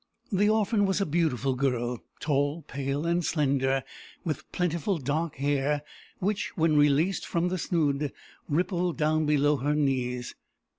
"The 0.31 0.49
orphan 0.49 0.87
was 0.87 0.99
a 0.99 1.05
beautiful 1.05 1.53
girl, 1.53 2.01
tall, 2.19 2.63
pale, 2.63 3.05
and 3.05 3.23
slender, 3.23 3.83
with 4.23 4.51
plentiful 4.51 4.97
dark 4.97 5.35
hair, 5.35 5.83
which, 6.17 6.57
when 6.57 6.75
released 6.75 7.23
from 7.27 7.49
the 7.49 7.59
snood, 7.59 8.11
rippled 8.49 8.97
down 8.97 9.27
below 9.27 9.57
her 9.57 9.75
knees. 9.75 10.33